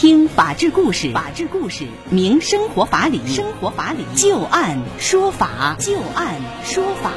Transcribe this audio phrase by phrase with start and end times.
[0.00, 7.10] 听法治故事，法治故事明生活法理，生活法理就案说法，就案说法。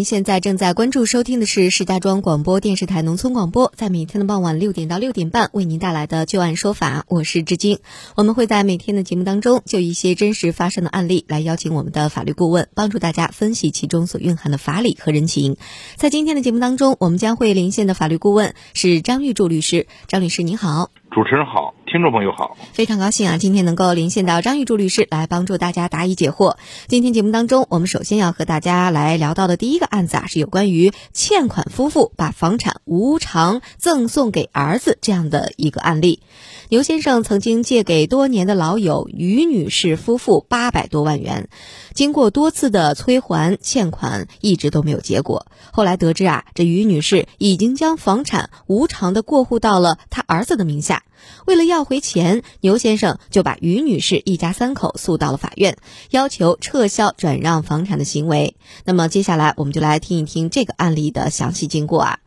[0.00, 7.80] 您现在正在关注收听的是石家庄广播电视台农村广播，在每天的傍晚六点到六点半为您带来的旧案说法，我是志晶。
[8.16, 15.58] 我们会在每天的节目当中就一些真实发生的案例来邀请我们的法律顾问，帮助大家分析其中所蕴含的法理和人情。
[15.96, 19.86] 在今天的节目当中，我们将会连线的法律顾问是张玉柱律师。
[20.08, 21.74] 张律师您好，主持人好。
[21.90, 23.36] 听众朋友好，非常高兴啊！
[23.36, 26.54] 今天能够连线到张玉柱律师来帮助大家答疑解惑。
[26.86, 36.22] 今天节目当中，我们首先要和大家来聊到的第一个案子啊，是有关于欠款夫妇把房产无偿赠送给儿子这样的一个案例。
[36.68, 41.48] 牛先生曾经借给多年的老友于女士夫妇八百多万元，
[41.92, 45.46] 经过多次的催还欠款，一直都没有结果。
[45.72, 51.02] 后来得知啊，这于女士已经将房产无偿的过户到了他儿子的名下。
[51.46, 55.76] 为了要回钱，牛先生就把于女士一家三口诉到了法院，
[56.10, 58.56] 要求撤销转让房产的行为。
[58.84, 62.18] 那么接下来我们就来听一听这个案例的详细经过啊。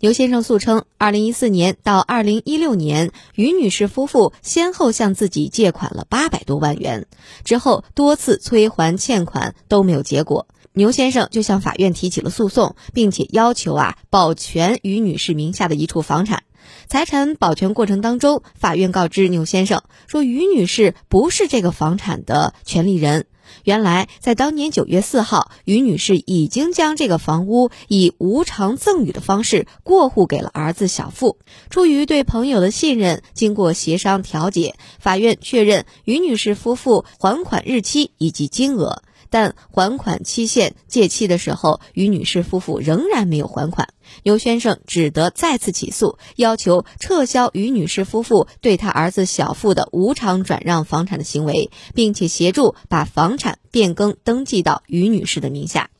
[0.00, 7.06] 牛先生诉称，二零一四年到二零一六年，于女士夫妇先后向自己借款了八百多万元，
[7.44, 10.46] 之后多次催还欠款都没有结果。
[10.72, 16.44] 牛先生就向法院提起了诉讼，并且要求啊保全于女士名下的一处房产。
[16.86, 23.26] 财产保全过程当中，法院告知牛先生说，于女士不是这个房产的权利人。
[23.64, 31.38] 原来，在当年九月四号，于女士已经将这个房屋以无偿赠与的方式过户给了儿子小付。
[31.70, 39.02] 出于对朋友的信任，经过协商调解，法院确认于女士夫妇还款日期以及金额。
[39.30, 43.88] 但还款期限届期的时候，于女士夫妇仍然没有还款，
[44.22, 55.90] 牛先生只得再次起诉，要求撤销于女士夫妇对他儿子小付的无偿转让房产的行为，并且协助把房产变更登记到于女士的名下。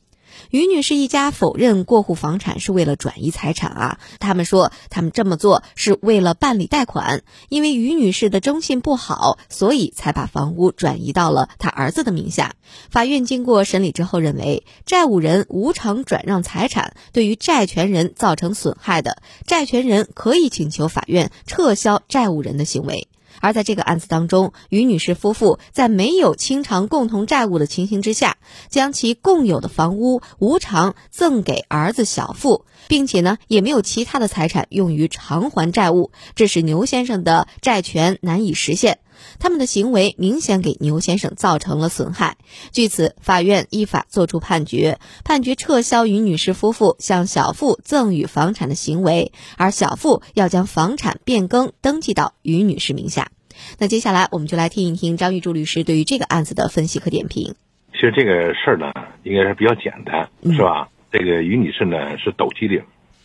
[0.49, 12.55] 于女士一家否认过户房产是为了转移财产啊，他们说他们这么做是为了办理贷款，因为于女士的征信不好，所以才把房屋转移到了她儿子的名下。
[12.89, 23.07] 法院经过审理之后认为，债务人无偿转让财产对于债权人造成损害的，债权人可以请求法院撤销债务人的行为。
[23.41, 28.37] 而在这个案子当中，于女士夫妇在没有清偿共同债务的情形之下，
[28.69, 38.99] 将其共有的房屋无偿赠给儿子小付，并且呢，也没有其他的财产用于偿还债务，致使牛先生的债权难以实现。
[39.39, 42.37] 他们的行为明显给牛先生造成了损害。
[42.71, 53.31] 据此，法院依法作出判决，判决撤销于女士夫妇向小付赠与房产的行为，而小付要将房产变更登记到于女士名下。
[53.77, 57.55] 那接下来我们就来听一听张玉柱律师对于这个案子的分析和点评。
[57.91, 58.93] 其实这个事儿呢，
[59.23, 60.87] 应该是比较简单，是吧？
[61.11, 62.81] 这个于女士呢是抖机灵，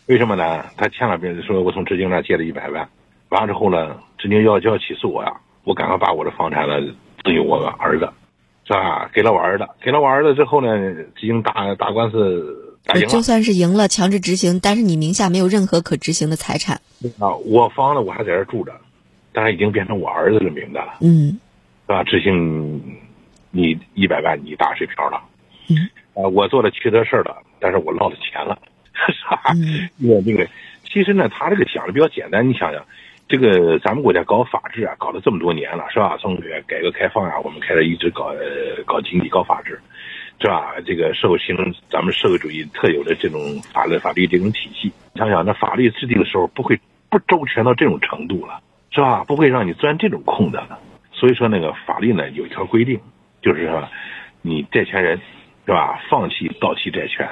[0.07, 0.65] 为什么呢？
[0.75, 2.89] 她欠了别人说，我从志京那借了一百万，
[3.29, 5.31] 完了之后呢，志京要就要起诉我呀，
[5.65, 6.79] 我赶快把我的房产呢
[7.23, 8.09] 赠与我儿子，
[8.65, 9.09] 是吧？
[9.13, 10.69] 给了我儿子，给了我儿子之后呢，
[11.15, 16.79] 志京打打官司打赢了，就算是赢了，强制执行，但是你名下没有任何可执行的财产。
[17.19, 18.71] 啊，我房子我还在这住着。
[19.37, 21.27] 但是已经变成我儿子的名字了，嗯，
[21.87, 22.01] 是吧？
[22.05, 22.81] 执行
[23.51, 25.21] 你一百万，你打水漂了，
[25.67, 25.75] 嗯，
[26.13, 28.57] 啊，我做了缺德事儿了，但是我落了钱了，
[28.95, 29.41] 是吧？
[29.97, 30.47] 那那个，
[30.89, 32.47] 其实呢，他这个想的比较简单。
[32.47, 32.81] 你想想，
[33.27, 36.17] 这个咱们国家搞法治啊，搞了这么多年了，是吧？
[36.19, 36.35] 从
[36.67, 38.33] 改革开放啊，我们开始一直搞
[38.85, 39.79] 搞经济、搞法治，
[40.39, 40.73] 是吧？
[40.85, 44.91] 这个社会形成咱们社会主义特有的这种法律法律这种体系。
[45.13, 48.61] 你想想，那法律制定的时候不会不周全到这种程度了。
[48.91, 49.25] 是吧？
[49.25, 50.79] 不会让你钻这种空子的。
[51.11, 52.97] 所以说，那个法律呢有一条规定，
[53.41, 53.89] 就是说，
[54.41, 55.19] 你债权人
[55.65, 57.27] 是吧，放弃到期债权，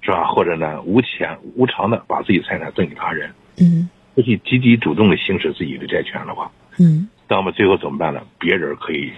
[0.00, 0.24] 是吧？
[0.24, 8.22] 或者呢，无钱无偿的把自己财产赠与他人，嗯，不去积极主动的行使自己的债权的话，嗯，那么最后怎么办呢？
[8.38, 9.12] 别人可以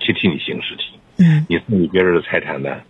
[0.00, 0.84] 去替你行使去，
[1.18, 2.80] 嗯，你赠与别人的财产呢，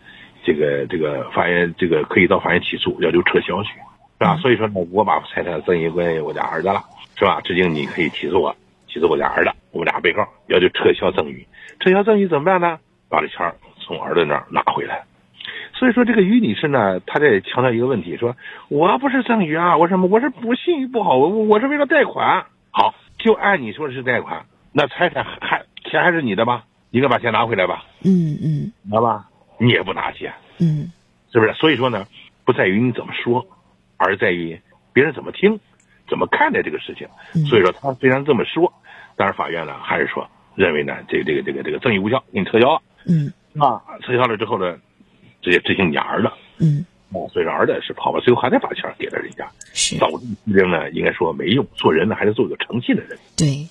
[0.45, 3.71] 这个这个法院这个可以到法院起诉要求撤销去，
[4.19, 4.37] 是吧？
[4.39, 6.83] 所以说呢，我把财产赠与给我家儿子了。
[7.17, 7.41] 是吧？
[7.43, 8.57] 至今你可以起诉我，
[8.89, 11.47] 起诉我家儿子，我们俩被告要求撤销赠与，
[11.79, 12.81] 撤销赠与怎么办呢？
[13.09, 15.05] 把这钱从儿子那儿拿回来。
[15.75, 18.37] 所以说，这个于女士呢，她在强调一个问题，说
[18.69, 20.07] 我不是赠与啊，我什么？
[20.07, 22.47] 我是我信誉不好，我我是为了贷款。
[22.71, 26.65] 好，就按你说的是贷款，那财产还钱还是你的吧？
[26.91, 27.85] 你该把钱拿回来吧？
[28.05, 29.29] 嗯嗯，知道吧？
[29.59, 30.93] 你也不拿钱，嗯，
[31.33, 31.53] 是不是？
[31.55, 32.07] 所以说呢，
[32.45, 33.45] 不在于你怎么说，
[33.97, 34.61] 而在于
[34.93, 35.59] 别人怎么听，
[36.09, 37.09] 怎么看待这个事情。
[37.47, 38.73] 所以说他虽然这么说，
[39.17, 42.81] 但是法院呢还是说认为呢这个这个这个这个赠与无效，给你撤销了。
[43.07, 44.77] 嗯啊，撤销了之后呢，
[45.45, 46.29] 直接执行你儿子。
[46.59, 49.49] 嗯哦，所以说儿子是跑了，最后还得把钱给了人家。
[49.73, 50.11] 是早
[50.53, 53.17] 这呢，应该说没用，做人呢还是做一个诚信的人。
[53.37, 53.69] 对。